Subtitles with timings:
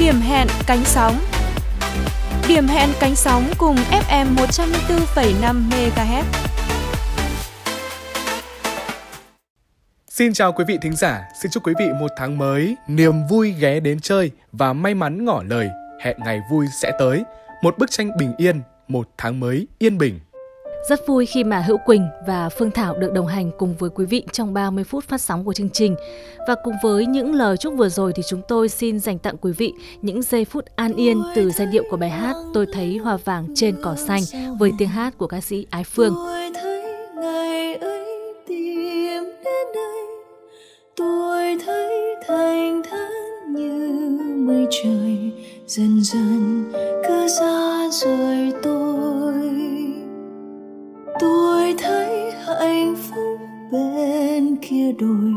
[0.00, 1.16] Điểm hẹn cánh sóng
[2.48, 6.24] Điểm hẹn cánh sóng cùng FM 104,5 MHz.
[10.08, 13.52] Xin chào quý vị thính giả, xin chúc quý vị một tháng mới, niềm vui
[13.52, 15.68] ghé đến chơi và may mắn ngỏ lời,
[16.00, 17.24] hẹn ngày vui sẽ tới.
[17.62, 20.20] Một bức tranh bình yên, một tháng mới yên bình.
[20.88, 24.04] Rất vui khi mà Hữu Quỳnh và Phương Thảo được đồng hành cùng với quý
[24.04, 25.96] vị trong 30 phút phát sóng của chương trình.
[26.48, 29.52] Và cùng với những lời chúc vừa rồi thì chúng tôi xin dành tặng quý
[29.52, 33.16] vị những giây phút an yên từ giai điệu của bài hát Tôi thấy hoa
[33.16, 34.22] vàng trên cỏ xanh
[34.58, 36.14] với tiếng hát của ca sĩ Ái Phương.
[36.14, 36.82] Tôi thấy
[37.16, 40.06] ngày ấy tìm đến đây
[40.96, 45.32] Tôi thấy thành thản như mây trời,
[45.66, 46.64] Dần dần
[47.08, 49.09] cứ xa rời tôi
[52.60, 53.40] hạnh phúc
[53.72, 55.32] bên kia đồi,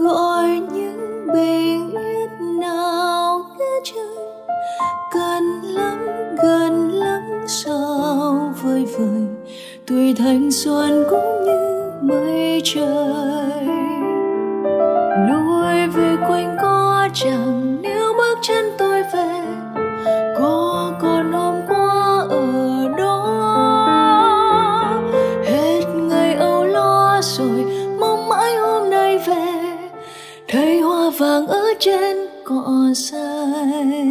[0.00, 4.26] gọi những bình yên nào nghe trời.
[5.14, 5.98] Gần lắm
[6.42, 9.22] gần lắm sao vơi vời,
[9.86, 13.66] tuổi thanh xuân cũng như mây trời.
[15.28, 17.65] Lùi về quanh có chẳng
[32.96, 34.05] cỏ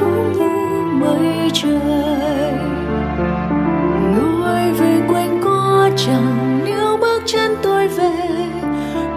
[0.00, 0.48] cũng như
[1.00, 2.52] mây trời
[4.16, 8.12] lùi về quanh có chẳng nếu bước chân tôi về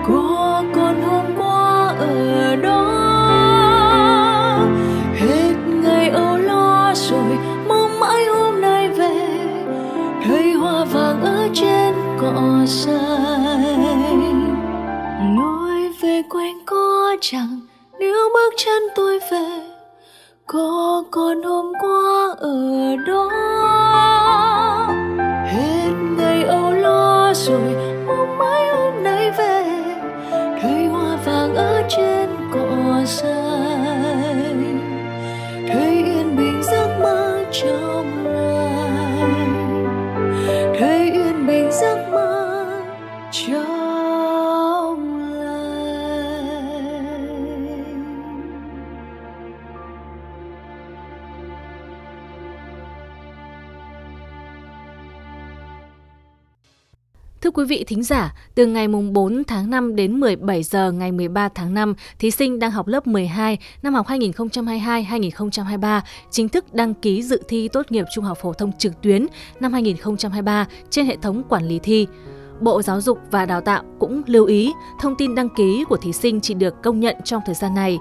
[0.08, 2.84] có còn hôm qua ở đó
[5.16, 5.54] hết
[5.84, 9.28] ngày âu lo rồi mong mãi hôm nay về
[10.26, 13.94] thấy hoa vàng ở trên cỏ xanh
[15.38, 17.60] lối về quanh có chẳng,
[18.00, 19.63] nếu bước chân tôi về
[20.54, 23.30] có còn hôm qua ở đó.
[25.46, 27.76] Hết ngày âu lo rồi
[28.08, 29.64] mong mãi hôm nay về.
[30.62, 33.43] Thấy hoa vàng ở trên cỏ xanh
[57.44, 61.12] Thưa quý vị thính giả, từ ngày mùng 4 tháng 5 đến 17 giờ ngày
[61.12, 66.02] 13 tháng 5, thí sinh đang học lớp 12 năm học 2022-2023
[66.32, 69.28] chính thức đăng ký dự thi tốt nghiệp trung học phổ thông trực tuyến
[69.60, 72.08] năm 2023 trên hệ thống quản lý thi.
[72.62, 76.14] Bộ Giáo dục và Đào tạo cũng lưu ý thông tin đăng ký của thí
[76.14, 78.00] sinh chỉ được công nhận trong thời gian này.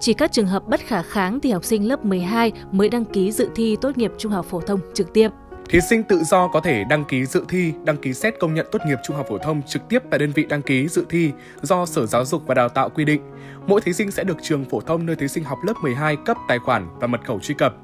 [0.00, 3.32] Chỉ các trường hợp bất khả kháng thì học sinh lớp 12 mới đăng ký
[3.32, 5.28] dự thi tốt nghiệp trung học phổ thông trực tiếp.
[5.68, 8.66] Thí sinh tự do có thể đăng ký dự thi, đăng ký xét công nhận
[8.72, 11.32] tốt nghiệp trung học phổ thông trực tiếp tại đơn vị đăng ký dự thi
[11.62, 13.22] do Sở Giáo dục và Đào tạo quy định.
[13.66, 16.36] Mỗi thí sinh sẽ được trường phổ thông nơi thí sinh học lớp 12 cấp
[16.48, 17.74] tài khoản và mật khẩu truy cập.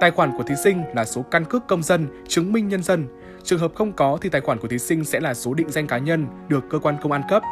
[0.00, 3.06] Tài khoản của thí sinh là số căn cước công dân, chứng minh nhân dân.
[3.44, 5.86] Trường hợp không có thì tài khoản của thí sinh sẽ là số định danh
[5.86, 7.42] cá nhân được cơ quan công an cấp.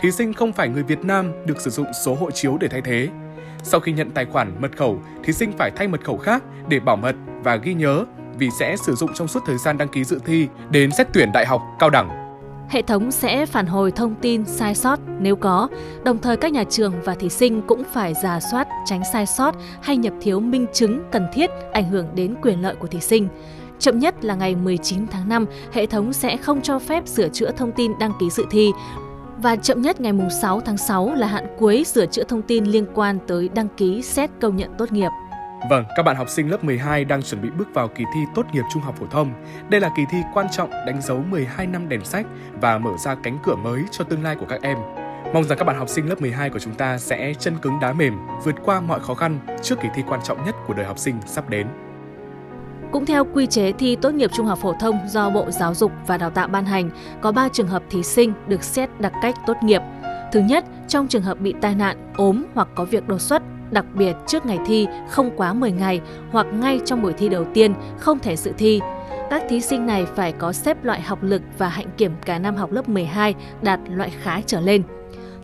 [0.00, 2.80] Thí sinh không phải người Việt Nam được sử dụng số hộ chiếu để thay
[2.80, 3.08] thế.
[3.62, 6.80] Sau khi nhận tài khoản mật khẩu, thí sinh phải thay mật khẩu khác để
[6.80, 8.04] bảo mật và ghi nhớ
[8.38, 11.32] vì sẽ sử dụng trong suốt thời gian đăng ký dự thi đến xét tuyển
[11.32, 12.26] đại học, cao đẳng.
[12.68, 15.68] Hệ thống sẽ phản hồi thông tin sai sót nếu có,
[16.04, 19.54] đồng thời các nhà trường và thí sinh cũng phải giả soát tránh sai sót
[19.82, 23.28] hay nhập thiếu minh chứng cần thiết ảnh hưởng đến quyền lợi của thí sinh.
[23.78, 27.50] Chậm nhất là ngày 19 tháng 5, hệ thống sẽ không cho phép sửa chữa
[27.50, 28.72] thông tin đăng ký dự thi
[29.38, 30.12] và chậm nhất ngày
[30.42, 34.02] 6 tháng 6 là hạn cuối sửa chữa thông tin liên quan tới đăng ký
[34.02, 35.10] xét công nhận tốt nghiệp.
[35.70, 38.46] Vâng, các bạn học sinh lớp 12 đang chuẩn bị bước vào kỳ thi tốt
[38.52, 39.32] nghiệp trung học phổ thông.
[39.68, 42.26] Đây là kỳ thi quan trọng đánh dấu 12 năm đèn sách
[42.60, 44.78] và mở ra cánh cửa mới cho tương lai của các em.
[45.34, 47.92] Mong rằng các bạn học sinh lớp 12 của chúng ta sẽ chân cứng đá
[47.92, 48.14] mềm,
[48.44, 51.14] vượt qua mọi khó khăn trước kỳ thi quan trọng nhất của đời học sinh
[51.26, 51.66] sắp đến.
[52.92, 55.92] Cũng theo quy chế thi tốt nghiệp trung học phổ thông do Bộ Giáo dục
[56.06, 59.34] và Đào tạo ban hành, có 3 trường hợp thí sinh được xét đặc cách
[59.46, 59.82] tốt nghiệp.
[60.32, 63.84] Thứ nhất, trong trường hợp bị tai nạn, ốm hoặc có việc đột xuất, đặc
[63.94, 67.74] biệt trước ngày thi không quá 10 ngày hoặc ngay trong buổi thi đầu tiên
[67.98, 68.80] không thể dự thi.
[69.30, 72.56] Các thí sinh này phải có xếp loại học lực và hạnh kiểm cả năm
[72.56, 74.82] học lớp 12 đạt loại khá trở lên.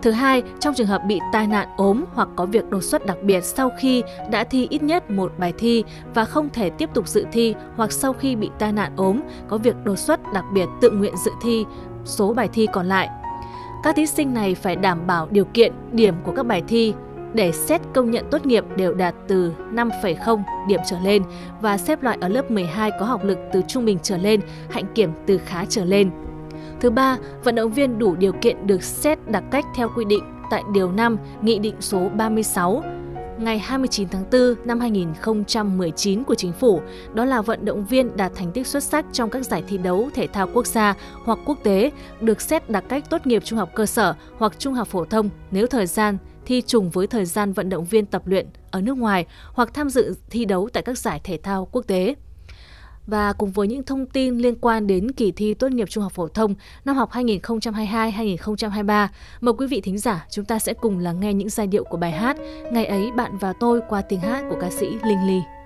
[0.03, 3.17] Thứ hai, trong trường hợp bị tai nạn ốm hoặc có việc đột xuất đặc
[3.23, 5.85] biệt sau khi đã thi ít nhất một bài thi
[6.15, 9.59] và không thể tiếp tục dự thi hoặc sau khi bị tai nạn ốm, có
[9.59, 11.65] việc đột xuất đặc biệt tự nguyện dự thi
[12.05, 13.09] số bài thi còn lại.
[13.83, 16.95] Các thí sinh này phải đảm bảo điều kiện điểm của các bài thi
[17.35, 21.23] để xét công nhận tốt nghiệp đều đạt từ 5,0 điểm trở lên
[21.61, 24.41] và xếp loại ở lớp 12 có học lực từ trung bình trở lên,
[24.71, 26.11] hạnh kiểm từ khá trở lên.
[26.81, 30.25] Thứ ba, vận động viên đủ điều kiện được xét đặc cách theo quy định
[30.51, 32.83] tại Điều 5 Nghị định số 36
[33.39, 36.81] ngày 29 tháng 4 năm 2019 của Chính phủ,
[37.15, 40.11] đó là vận động viên đạt thành tích xuất sắc trong các giải thi đấu
[40.15, 40.95] thể thao quốc gia
[41.25, 41.91] hoặc quốc tế,
[42.21, 45.31] được xét đặc cách tốt nghiệp trung học cơ sở hoặc trung học phổ thông
[45.51, 48.99] nếu thời gian thi trùng với thời gian vận động viên tập luyện ở nước
[48.99, 52.15] ngoài hoặc tham dự thi đấu tại các giải thể thao quốc tế.
[53.07, 56.13] Và cùng với những thông tin liên quan đến kỳ thi tốt nghiệp trung học
[56.13, 56.55] phổ thông
[56.85, 59.09] năm học 2022-2023,
[59.41, 61.97] mời quý vị thính giả chúng ta sẽ cùng lắng nghe những giai điệu của
[61.97, 62.37] bài hát
[62.73, 65.62] Ngày ấy bạn và tôi qua tiếng hát của ca sĩ Linh Ly.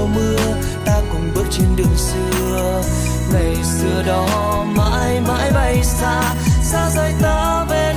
[0.00, 0.36] mùa mưa,
[0.84, 2.82] ta cùng bước trên đường xưa.
[3.32, 7.89] Ngày xưa đó mãi mãi bay xa xa rời ta về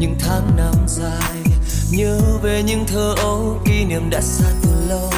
[0.00, 1.42] những tháng năm dài,
[1.90, 5.10] nhớ về những thơ ấu kỷ niệm đã xa từ lâu.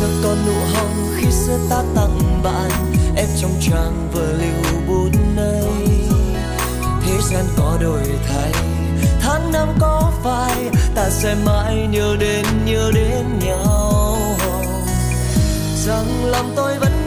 [0.00, 2.70] Giờ còn nụ hồng khi xưa ta tặng bạn
[3.16, 5.88] em trong trang vừa lưu bút nơi
[7.02, 8.52] thế gian có đổi thay,
[9.20, 14.16] tháng năm có phai, ta sẽ mãi nhớ đến nhớ đến nhau.
[15.86, 16.97] Rằng lòng tôi vẫn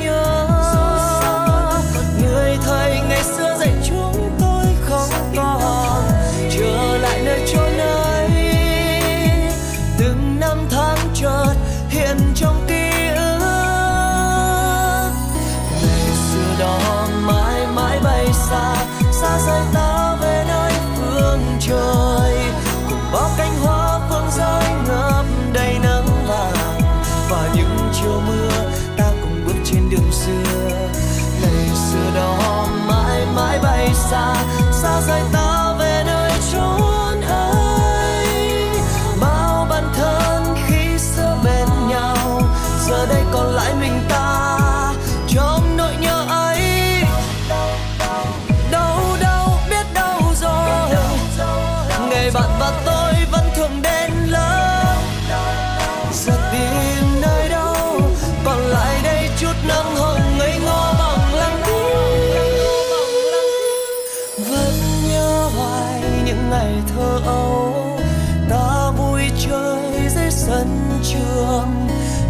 [70.51, 71.88] sân trường.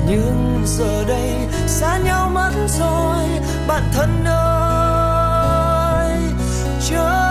[0.08, 1.32] Nhưng giờ đây
[1.68, 3.26] xa nhau mất rồi
[3.68, 6.18] bạn thân ơi
[6.90, 7.31] chưa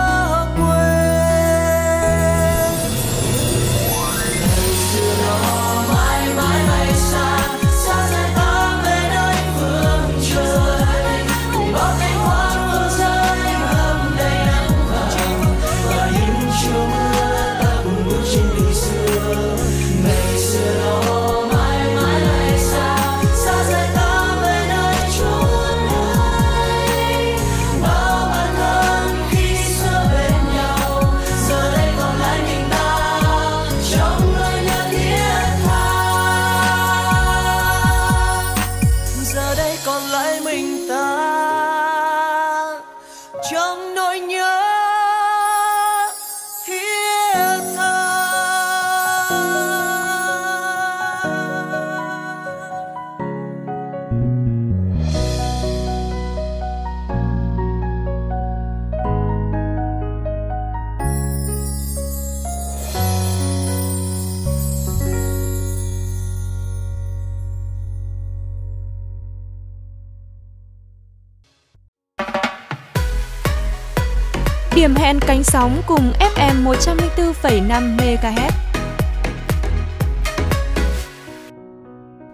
[74.81, 78.51] Điểm hẹn cánh sóng cùng FM 104,5 MHz.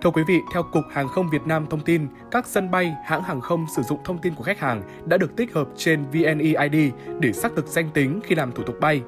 [0.01, 3.23] Thưa quý vị, theo Cục Hàng không Việt Nam thông tin, các sân bay, hãng
[3.23, 6.91] hàng không sử dụng thông tin của khách hàng đã được tích hợp trên VNeID
[7.19, 9.01] để xác thực danh tính khi làm thủ tục bay.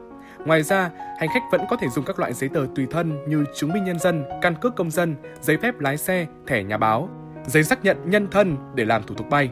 [0.45, 3.45] Ngoài ra, hành khách vẫn có thể dùng các loại giấy tờ tùy thân như
[3.55, 7.09] chứng minh nhân dân, căn cước công dân, giấy phép lái xe, thẻ nhà báo,
[7.47, 9.49] giấy xác nhận nhân thân để làm thủ tục bay.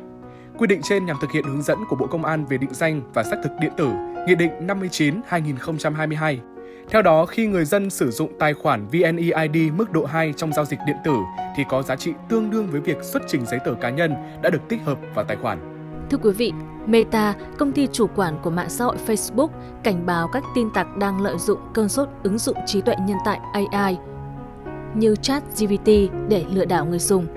[0.57, 3.01] Quy định trên nhằm thực hiện hướng dẫn của Bộ Công an về định danh
[3.13, 3.89] và xác thực điện tử,
[4.27, 6.37] Nghị định 59/2022.
[6.89, 10.65] Theo đó, khi người dân sử dụng tài khoản VNeID mức độ 2 trong giao
[10.65, 11.15] dịch điện tử
[11.57, 14.49] thì có giá trị tương đương với việc xuất trình giấy tờ cá nhân đã
[14.49, 15.59] được tích hợp vào tài khoản.
[16.09, 16.51] Thưa quý vị,
[16.85, 19.49] Meta, công ty chủ quản của mạng xã hội Facebook,
[19.83, 23.17] cảnh báo các tin tặc đang lợi dụng cơn sốt ứng dụng trí tuệ nhân
[23.25, 23.97] tạo AI
[24.95, 25.87] như ChatGPT
[26.29, 27.27] để lừa đảo người dùng.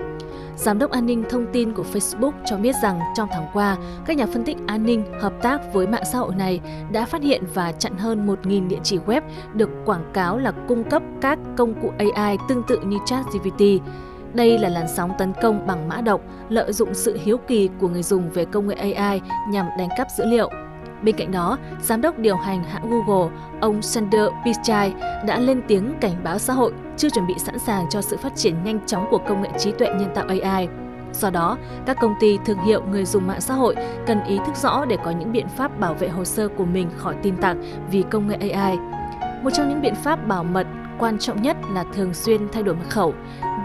[0.61, 4.17] Giám đốc an ninh thông tin của Facebook cho biết rằng trong tháng qua, các
[4.17, 6.59] nhà phân tích an ninh hợp tác với mạng xã hội này
[6.91, 9.21] đã phát hiện và chặn hơn 1.000 địa chỉ web
[9.53, 13.61] được quảng cáo là cung cấp các công cụ AI tương tự như ChatGPT.
[14.33, 17.87] Đây là làn sóng tấn công bằng mã độc, lợi dụng sự hiếu kỳ của
[17.87, 20.49] người dùng về công nghệ AI nhằm đánh cắp dữ liệu.
[21.03, 24.93] Bên cạnh đó, giám đốc điều hành hãng Google, ông Sundar Pichai
[25.27, 28.35] đã lên tiếng cảnh báo xã hội chưa chuẩn bị sẵn sàng cho sự phát
[28.35, 30.67] triển nhanh chóng của công nghệ trí tuệ nhân tạo AI.
[31.13, 33.75] Do đó, các công ty thương hiệu người dùng mạng xã hội
[34.07, 36.89] cần ý thức rõ để có những biện pháp bảo vệ hồ sơ của mình
[36.97, 37.57] khỏi tin tặc
[37.91, 38.77] vì công nghệ AI.
[39.43, 40.67] Một trong những biện pháp bảo mật
[40.99, 43.13] quan trọng nhất là thường xuyên thay đổi mật khẩu,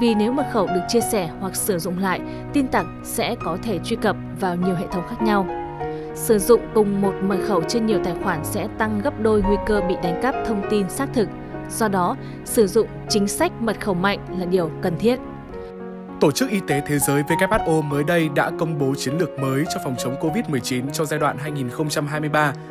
[0.01, 2.21] vì nếu mật khẩu được chia sẻ hoặc sử dụng lại,
[2.53, 5.47] tin tặc sẽ có thể truy cập vào nhiều hệ thống khác nhau.
[6.15, 9.57] Sử dụng cùng một mật khẩu trên nhiều tài khoản sẽ tăng gấp đôi nguy
[9.67, 11.29] cơ bị đánh cắp thông tin xác thực.
[11.71, 15.19] Do đó, sử dụng chính sách mật khẩu mạnh là điều cần thiết.
[16.21, 19.65] Tổ chức Y tế Thế giới WHO mới đây đã công bố chiến lược mới
[19.75, 21.37] cho phòng chống COVID-19 cho giai đoạn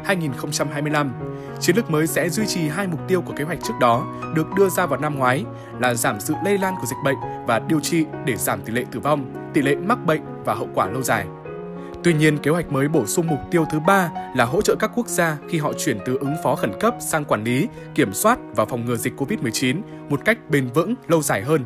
[0.06, 1.10] 2023-2025.
[1.60, 4.48] Chiến lược mới sẽ duy trì hai mục tiêu của kế hoạch trước đó được
[4.58, 5.46] đưa ra vào năm ngoái
[5.80, 8.84] là giảm sự lây lan của dịch bệnh và điều trị để giảm tỷ lệ
[8.92, 11.26] tử vong, tỷ lệ mắc bệnh và hậu quả lâu dài.
[12.06, 14.92] Tuy nhiên, kế hoạch mới bổ sung mục tiêu thứ ba là hỗ trợ các
[14.96, 18.40] quốc gia khi họ chuyển từ ứng phó khẩn cấp sang quản lý, kiểm soát
[18.56, 21.62] và phòng ngừa dịch COVID-19 một cách bền vững, lâu dài hơn.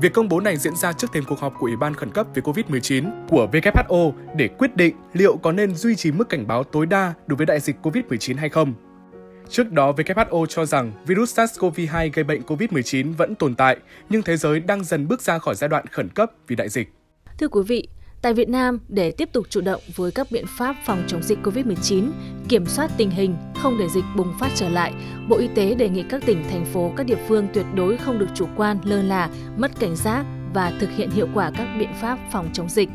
[0.00, 2.26] Việc công bố này diễn ra trước thêm cuộc họp của Ủy ban khẩn cấp
[2.34, 6.64] về COVID-19 của WHO để quyết định liệu có nên duy trì mức cảnh báo
[6.64, 8.74] tối đa đối với đại dịch COVID-19 hay không.
[9.48, 13.76] Trước đó, WHO cho rằng virus SARS-CoV-2 gây bệnh COVID-19 vẫn tồn tại,
[14.08, 16.92] nhưng thế giới đang dần bước ra khỏi giai đoạn khẩn cấp vì đại dịch.
[17.38, 17.88] Thưa quý vị,
[18.22, 21.38] Tại Việt Nam, để tiếp tục chủ động với các biện pháp phòng chống dịch
[21.42, 22.10] COVID-19,
[22.48, 24.92] kiểm soát tình hình, không để dịch bùng phát trở lại,
[25.28, 28.18] Bộ Y tế đề nghị các tỉnh, thành phố, các địa phương tuyệt đối không
[28.18, 30.24] được chủ quan, lơ là, mất cảnh giác
[30.54, 32.88] và thực hiện hiệu quả các biện pháp phòng chống dịch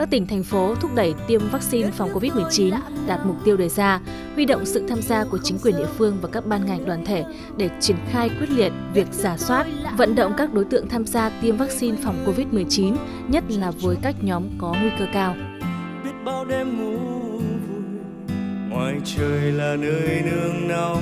[0.00, 2.74] các tỉnh, thành phố thúc đẩy tiêm vaccine phòng COVID-19
[3.06, 4.00] đạt mục tiêu đề ra,
[4.34, 7.04] huy động sự tham gia của chính quyền địa phương và các ban ngành đoàn
[7.04, 7.24] thể
[7.56, 9.66] để triển khai quyết liệt việc giả soát,
[9.96, 12.96] vận động các đối tượng tham gia tiêm vaccine phòng COVID-19,
[13.28, 15.34] nhất là với các nhóm có nguy cơ cao.
[16.04, 16.98] Biết bao đêm ngủ
[17.38, 17.82] vui,
[18.70, 20.96] ngoài trời là nơi nương náu.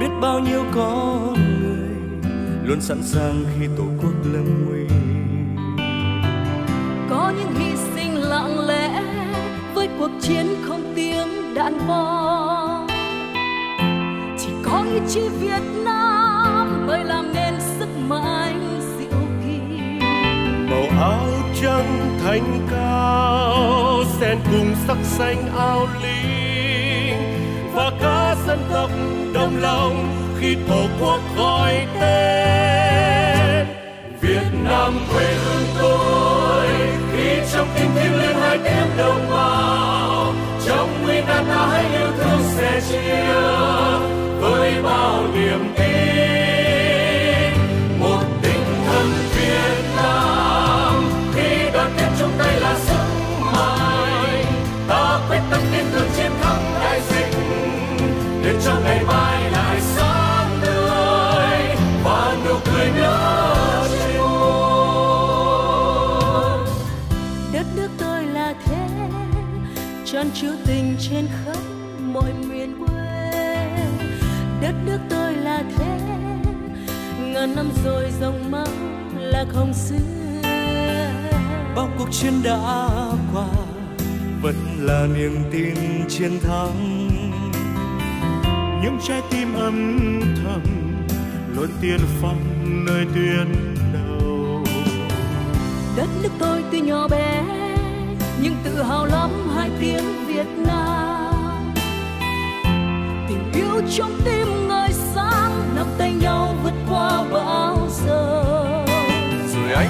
[0.00, 5.03] Biết bao nhiêu con người luôn sẵn sàng khi tổ quốc lâm nguy
[7.10, 9.02] có những hy sinh lặng lẽ,
[9.74, 12.86] với cuộc chiến không tiếng đạn bom.
[14.38, 19.58] Chỉ có ý chí Việt Nam mới làm nên sức mạnh diệu kỳ.
[20.70, 21.26] Màu áo
[21.62, 27.16] trắng thanh cao xen cùng sắc xanh ao linh.
[27.74, 28.90] Và cả dân tộc
[29.34, 30.08] đồng lòng
[30.40, 33.66] khi tổ quốc gọi tên.
[34.20, 36.93] Việt Nam quê hương tôi
[37.54, 40.34] trong tim thiêng liêng hai tiếng đồng bào.
[40.66, 43.34] Trong nguy nan ta hãy yêu thương sẻ chia
[44.40, 46.53] với bao niềm tin.
[70.24, 71.58] Tràn chứa tình trên khắp
[72.00, 73.66] mọi miền quê.
[74.62, 75.98] Đất nước tôi là thế
[77.20, 78.66] ngàn năm rồi dòng máu
[79.16, 80.42] là không xưa.
[81.76, 82.88] Bao cuộc chiến đã
[83.32, 83.46] qua
[84.42, 85.74] vẫn là niềm tin
[86.08, 87.08] chiến thắng.
[88.82, 90.62] Những trái tim âm thầm
[91.56, 92.38] luôn tiên phong
[92.86, 94.64] nơi tuyến đầu.
[95.96, 97.42] Đất nước tôi tuy nhỏ bé
[98.44, 101.74] nhưng tự hào lắm hai tiếng Việt Nam.
[103.28, 108.42] Tình yêu trong tim người sáng, nắm tay nhau vượt qua bão giờ
[109.54, 109.88] rồi anh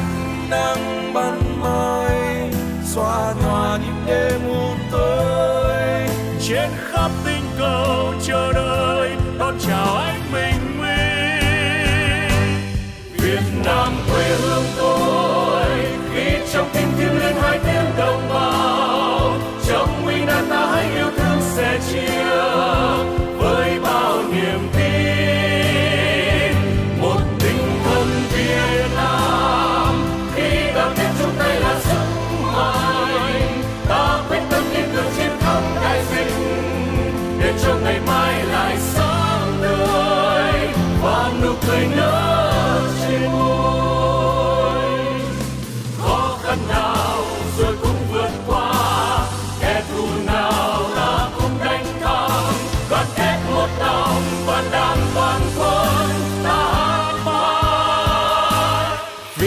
[0.51, 2.51] đang ban mai,
[2.85, 6.09] xóa nhòa những đêm u tối.
[6.49, 7.11] Trên khắp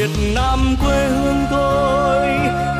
[0.07, 2.27] Việt Nam quê hương tôi.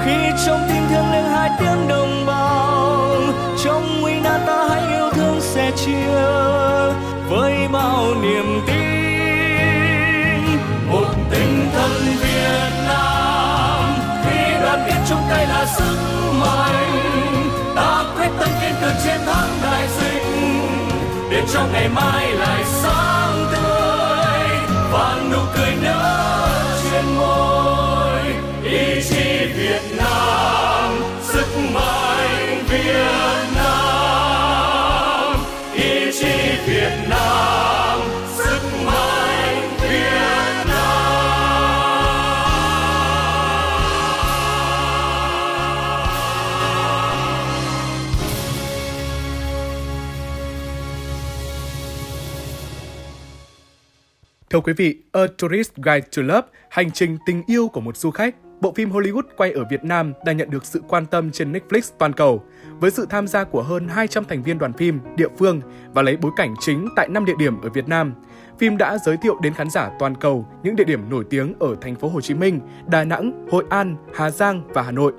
[0.06, 3.22] Khi trong tim thương liêng hai tiếng đồng bào,
[3.64, 6.22] trong nguy nan ta hãy yêu thương sẻ chia
[7.30, 8.78] với bao niềm tin.
[10.92, 15.98] Một tinh thần Việt Nam, khi đoàn kết chung tay là sức
[16.40, 17.00] mạnh.
[17.76, 20.26] Ta quyết tâm kiên cường chiến thắng đại dịch,
[21.32, 23.62] để cho ngày mai lại sáng tươi.
[24.92, 26.37] Và nụ cười nở
[54.50, 58.12] Thưa quý vị, A Tourist Guide to Love, hành trình tình yêu của một du
[58.12, 61.54] khách, bộ phim Hollywood quay ở Việt Nam đang nhận được sự quan tâm trên
[61.54, 62.44] Netflix toàn cầu.
[62.80, 65.62] Với sự tham gia của hơn 200 thành viên đoàn phim, địa phương
[65.94, 68.14] và lấy bối cảnh chính tại 5 địa điểm ở Việt Nam,
[68.60, 71.76] phim đã giới thiệu đến khán giả toàn cầu những địa điểm nổi tiếng ở
[71.82, 75.14] thành phố Hồ Chí Minh, Đà Nẵng, Hội An, Hà Giang và Hà Nội.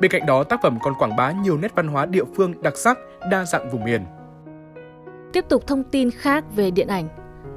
[0.00, 2.76] Bên cạnh đó, tác phẩm còn quảng bá nhiều nét văn hóa địa phương đặc
[2.76, 2.98] sắc,
[3.30, 4.04] đa dạng vùng miền.
[5.32, 7.08] Tiếp tục thông tin khác về điện ảnh.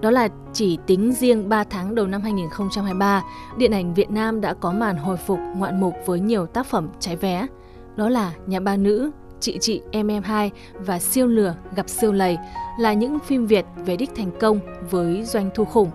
[0.04, 3.24] Đó là chỉ tính riêng 3 tháng đầu năm 2023,
[3.58, 6.90] điện ảnh Việt Nam đã có màn hồi phục ngoạn mục với nhiều tác phẩm
[7.00, 7.48] trái vé.
[7.96, 12.12] Đó là Nhà ba nữ, Chị chị em em hai và Siêu lừa gặp siêu
[12.12, 12.38] lầy
[12.80, 15.92] là những phim Việt về đích thành công với doanh thu khủng.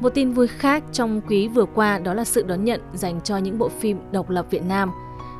[0.00, 3.36] Một tin vui khác trong quý vừa qua đó là sự đón nhận dành cho
[3.36, 4.90] những bộ phim độc lập Việt Nam.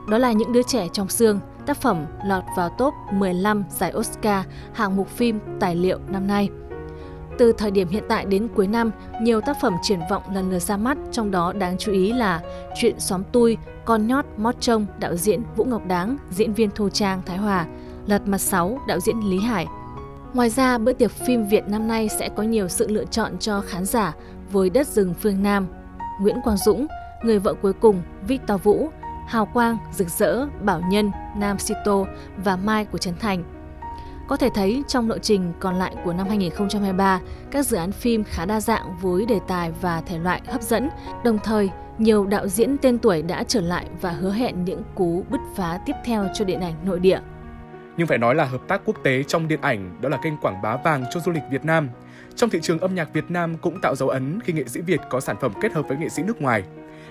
[0.09, 4.47] Đó là những đứa trẻ trong xương, tác phẩm lọt vào top 15 giải Oscar
[4.73, 6.51] hạng mục phim tài liệu năm nay.
[7.41, 8.91] Từ thời điểm hiện tại đến cuối năm,
[9.23, 12.41] nhiều tác phẩm triển vọng lần lượt ra mắt, trong đó đáng chú ý là
[12.77, 16.89] Chuyện xóm tui, Con nhót mót trông, đạo diễn Vũ Ngọc Đáng, diễn viên Thu
[16.89, 17.67] Trang Thái Hòa,
[18.07, 19.67] Lật mặt 6, đạo diễn Lý Hải.
[20.35, 23.61] Ngoài ra, bữa tiệc phim Việt năm nay sẽ có nhiều sự lựa chọn cho
[23.61, 24.15] khán giả
[24.51, 25.67] với Đất rừng phương Nam,
[26.21, 26.87] Nguyễn Quang Dũng,
[27.23, 28.89] Người vợ cuối cùng, Victor Vũ,
[29.27, 32.05] Hào Quang, Rực rỡ, Bảo Nhân, Nam Sito
[32.45, 33.60] và Mai của Trấn Thành.
[34.31, 38.25] Có thể thấy trong lộ trình còn lại của năm 2023, các dự án phim
[38.25, 40.89] khá đa dạng với đề tài và thể loại hấp dẫn.
[41.25, 45.25] Đồng thời, nhiều đạo diễn tên tuổi đã trở lại và hứa hẹn những cú
[45.31, 47.21] bứt phá tiếp theo cho điện ảnh nội địa.
[47.97, 50.63] Nhưng phải nói là hợp tác quốc tế trong điện ảnh đó là kênh quảng
[50.63, 51.89] bá vàng cho du lịch Việt Nam.
[52.37, 55.01] Trong thị trường âm nhạc Việt Nam cũng tạo dấu ấn khi nghệ sĩ Việt
[55.11, 56.63] có sản phẩm kết hợp với nghệ sĩ nước ngoài.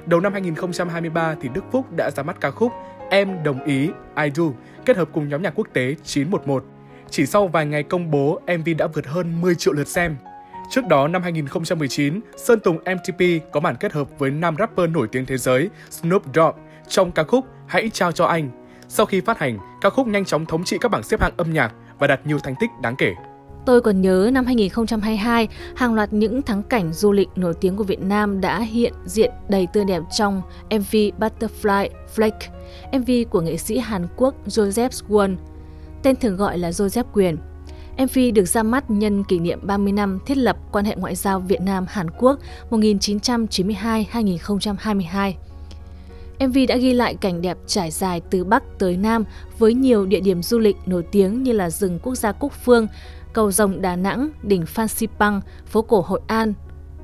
[0.05, 2.71] Đầu năm 2023 thì Đức Phúc đã ra mắt ca khúc
[3.10, 4.43] Em đồng ý I Do
[4.86, 6.65] kết hợp cùng nhóm nhạc quốc tế 911.
[7.11, 10.15] Chỉ sau vài ngày công bố, MV đã vượt hơn 10 triệu lượt xem.
[10.69, 15.07] Trước đó năm 2019, Sơn Tùng MTP có bản kết hợp với nam rapper nổi
[15.11, 18.49] tiếng thế giới Snoop Dogg trong ca khúc Hãy trao cho anh.
[18.87, 21.53] Sau khi phát hành, ca khúc nhanh chóng thống trị các bảng xếp hạng âm
[21.53, 23.13] nhạc và đạt nhiều thành tích đáng kể.
[23.65, 27.83] Tôi còn nhớ năm 2022, hàng loạt những thắng cảnh du lịch nổi tiếng của
[27.83, 30.41] Việt Nam đã hiện diện đầy tươi đẹp trong
[30.71, 32.49] MV Butterfly Flake,
[32.91, 35.35] MV của nghệ sĩ Hàn Quốc Joseph Won,
[36.03, 37.38] tên thường gọi là Joseph Quyền.
[37.97, 41.39] MV được ra mắt nhân kỷ niệm 30 năm thiết lập quan hệ ngoại giao
[41.39, 45.33] Việt Nam-Hàn Quốc 1992-2022.
[46.39, 49.23] MV đã ghi lại cảnh đẹp trải dài từ Bắc tới Nam
[49.57, 52.88] với nhiều địa điểm du lịch nổi tiếng như là rừng quốc gia Cúc Phương,
[53.33, 56.53] cầu rồng Đà Nẵng, đỉnh Phan Xipang, phố cổ Hội An,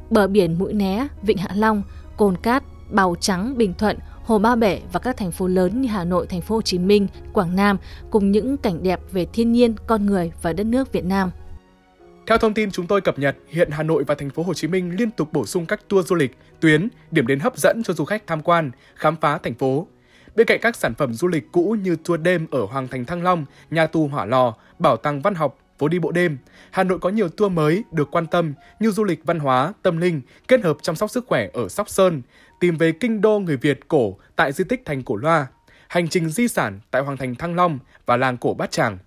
[0.09, 1.83] bờ biển Mũi Né, Vịnh Hạ Long,
[2.17, 5.89] Cồn Cát, Bào Trắng, Bình Thuận, Hồ Ba Bể và các thành phố lớn như
[5.89, 7.77] Hà Nội, Thành phố Hồ Chí Minh, Quảng Nam
[8.11, 11.31] cùng những cảnh đẹp về thiên nhiên, con người và đất nước Việt Nam.
[12.27, 14.67] Theo thông tin chúng tôi cập nhật, hiện Hà Nội và thành phố Hồ Chí
[14.67, 17.93] Minh liên tục bổ sung các tour du lịch, tuyến, điểm đến hấp dẫn cho
[17.93, 19.87] du khách tham quan, khám phá thành phố.
[20.35, 23.23] Bên cạnh các sản phẩm du lịch cũ như tour đêm ở Hoàng Thành Thăng
[23.23, 26.37] Long, nhà tù Hỏa Lò, bảo tàng văn học, phố đi bộ đêm,
[26.71, 29.97] Hà Nội có nhiều tour mới được quan tâm như du lịch văn hóa, tâm
[29.97, 32.21] linh, kết hợp chăm sóc sức khỏe ở Sóc Sơn,
[32.59, 35.47] tìm về kinh đô người Việt cổ tại di tích Thành Cổ Loa,
[35.87, 38.97] hành trình di sản tại Hoàng Thành Thăng Long và làng cổ Bát Tràng.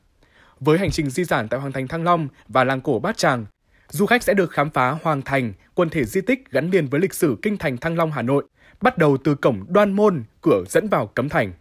[0.61, 3.47] Với hành trình di sản tại Hoàng Thành Thăng Long và làng cổ Bát Tràng,
[3.89, 7.01] du khách sẽ được khám phá Hoàng Thành, quần thể di tích gắn liền với
[7.01, 8.45] lịch sử kinh thành Thăng Long Hà Nội,
[8.81, 11.53] bắt đầu từ cổng Đoan Môn, cửa dẫn vào Cấm Thành.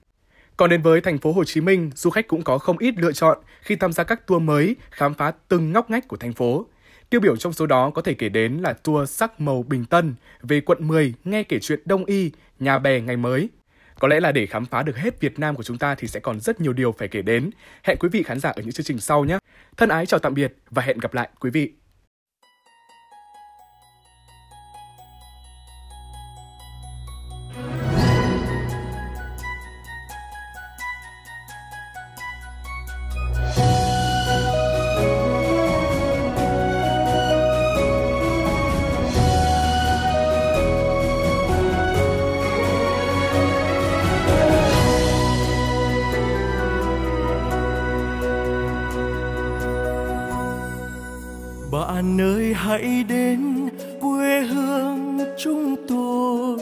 [0.58, 3.12] Còn đến với thành phố Hồ Chí Minh, du khách cũng có không ít lựa
[3.12, 6.66] chọn khi tham gia các tour mới, khám phá từng ngóc ngách của thành phố.
[7.10, 10.16] Tiêu biểu trong số đó có thể kể đến là tour sắc màu Bình Tân
[10.42, 13.50] về quận 10 nghe kể chuyện Đông Y, nhà bè ngày mới.
[14.00, 16.20] Có lẽ là để khám phá được hết Việt Nam của chúng ta thì sẽ
[16.20, 17.50] còn rất nhiều điều phải kể đến.
[17.84, 19.38] Hẹn quý vị khán giả ở những chương trình sau nhé.
[19.78, 21.72] Thân ái chào tạm biệt và hẹn gặp lại quý vị.
[51.88, 53.70] Bạn ơi hãy đến
[54.02, 56.60] quê hương chúng tôi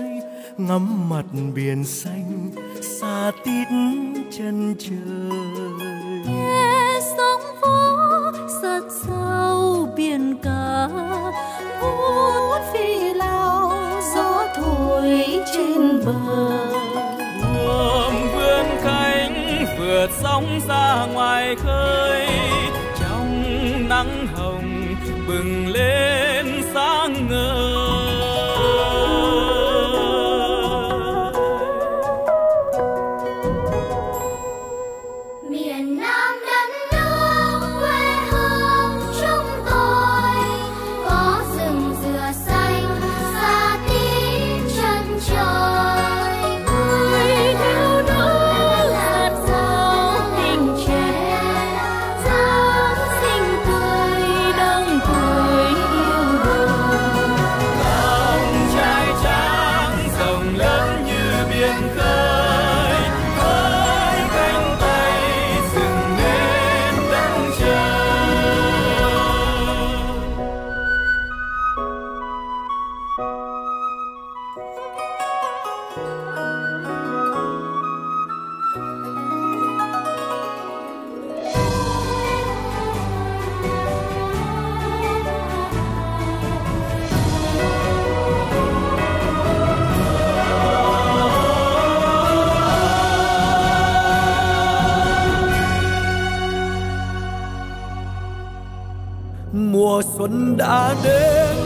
[0.57, 2.49] ngắm mặt biển xanh
[2.81, 3.67] xa tít
[4.37, 5.39] chân trời.
[6.27, 10.87] Nghe sóng vỗ sát sao biển cả
[11.81, 13.71] vút phi lao
[14.15, 16.49] gió thổi trên bờ.
[17.41, 22.34] Buồm vươn cánh vượt sóng ra ngoài khơi
[25.75, 26.24] live.
[100.57, 101.57] Đã đến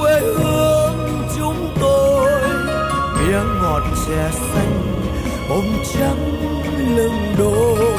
[0.00, 2.30] quê hương chúng tôi.
[3.18, 4.82] Miếng ngọt chè xanh
[5.48, 6.32] bông trắng
[6.96, 7.95] lưng đôi.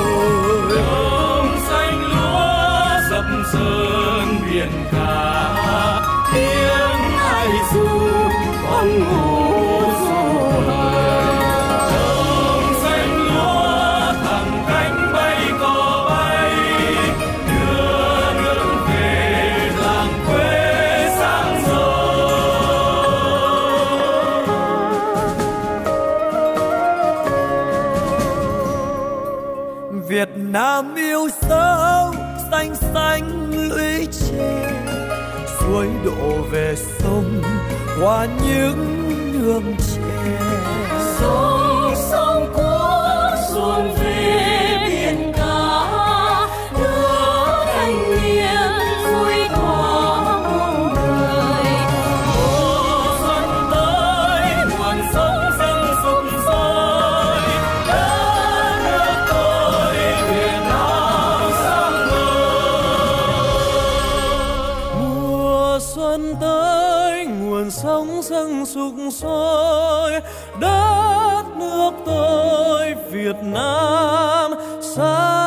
[66.17, 70.11] dẫn tới nguồn sống dâng sục sôi.
[70.59, 74.51] Đất nước tôi Việt Nam
[74.81, 75.46] sáng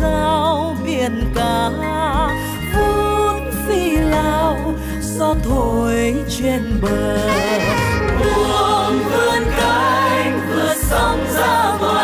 [0.00, 1.70] giao biển cả
[2.74, 7.18] vút phi lao, gió thổi trên bờ.
[8.18, 11.95] Buông vươn cánh vượt sóng ra bờ.